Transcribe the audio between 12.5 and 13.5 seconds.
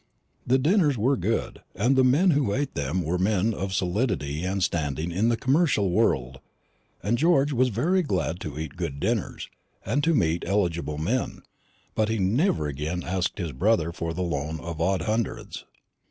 again asked